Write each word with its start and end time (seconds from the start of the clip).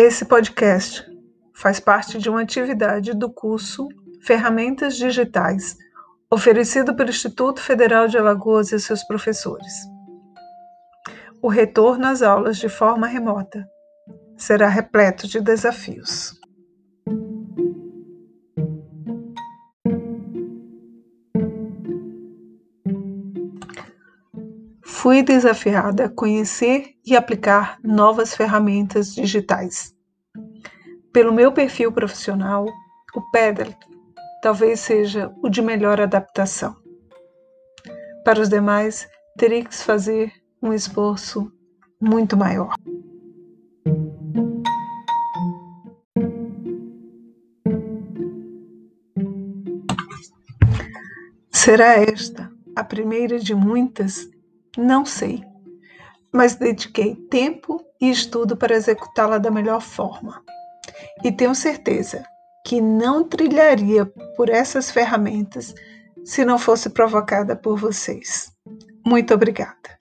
Esse 0.00 0.24
podcast 0.24 1.04
faz 1.52 1.80
parte 1.80 2.18
de 2.18 2.30
uma 2.30 2.42
atividade 2.42 3.12
do 3.12 3.28
curso 3.28 3.88
Ferramentas 4.22 4.96
Digitais, 4.96 5.76
oferecido 6.30 6.94
pelo 6.94 7.10
Instituto 7.10 7.60
Federal 7.60 8.06
de 8.06 8.16
Alagoas 8.16 8.70
e 8.70 8.78
seus 8.78 9.02
professores. 9.02 9.72
O 11.42 11.48
retorno 11.48 12.06
às 12.06 12.22
aulas 12.22 12.58
de 12.58 12.68
forma 12.68 13.08
remota 13.08 13.68
será 14.36 14.68
repleto 14.68 15.26
de 15.26 15.40
desafios. 15.40 16.40
Fui 24.80 25.24
desafiada 25.24 26.04
a 26.04 26.08
conhecer 26.08 26.97
e 27.08 27.16
aplicar 27.16 27.78
novas 27.82 28.34
ferramentas 28.34 29.14
digitais. 29.14 29.94
Pelo 31.10 31.32
meu 31.32 31.50
perfil 31.50 31.90
profissional, 31.90 32.66
o 33.14 33.30
Pedal 33.30 33.72
talvez 34.42 34.80
seja 34.80 35.32
o 35.42 35.48
de 35.48 35.62
melhor 35.62 36.00
adaptação. 36.00 36.76
Para 38.24 38.40
os 38.40 38.48
demais, 38.48 39.08
teria 39.38 39.64
que 39.64 39.74
fazer 39.74 40.30
um 40.62 40.72
esforço 40.72 41.50
muito 41.98 42.36
maior. 42.36 42.74
Será 51.50 51.94
esta 51.94 52.52
a 52.76 52.84
primeira 52.84 53.38
de 53.38 53.54
muitas? 53.54 54.28
Não 54.76 55.04
sei, 55.04 55.42
mas 56.32 56.54
dediquei 56.54 57.14
tempo 57.30 57.84
e 58.00 58.10
estudo 58.10 58.56
para 58.56 58.76
executá-la 58.76 59.38
da 59.38 59.50
melhor 59.50 59.80
forma. 59.80 60.42
E 61.24 61.32
tenho 61.32 61.54
certeza 61.54 62.24
que 62.64 62.80
não 62.80 63.24
trilharia 63.24 64.06
por 64.36 64.48
essas 64.48 64.90
ferramentas 64.90 65.74
se 66.24 66.44
não 66.44 66.58
fosse 66.58 66.90
provocada 66.90 67.56
por 67.56 67.78
vocês. 67.78 68.52
Muito 69.06 69.32
obrigada. 69.32 69.98